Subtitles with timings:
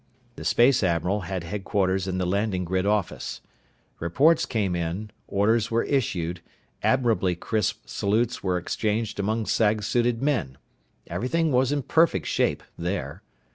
[0.35, 3.39] The space admiral had headquarters in the landing grid office.
[3.99, 6.41] Reports came in, orders were issued,
[6.81, 10.57] admirably crisp salutes were exchanged among sag suited men.
[11.05, 13.21] Everything was in perfect shape there.